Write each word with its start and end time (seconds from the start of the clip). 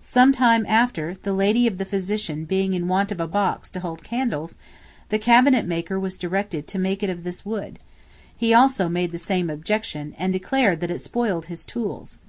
Some 0.00 0.30
time 0.30 0.64
after, 0.66 1.16
the 1.24 1.32
lady 1.32 1.66
of 1.66 1.76
the 1.78 1.84
physician 1.84 2.44
being 2.44 2.72
in 2.72 2.86
want 2.86 3.10
of 3.10 3.18
a 3.20 3.26
box 3.26 3.68
to 3.70 3.80
hold 3.80 4.04
candles, 4.04 4.56
the 5.08 5.18
cabinet 5.18 5.66
maker 5.66 5.98
was 5.98 6.18
directed 6.18 6.68
to 6.68 6.78
make 6.78 7.02
it 7.02 7.10
of 7.10 7.24
this 7.24 7.44
wood; 7.44 7.80
he 8.36 8.54
also 8.54 8.88
made 8.88 9.10
the 9.10 9.18
same 9.18 9.50
objection, 9.50 10.14
and 10.20 10.32
declared 10.32 10.78
that 10.82 10.92
it 10.92 11.00
spoiled 11.00 11.46
his 11.46 11.64
tools. 11.64 12.20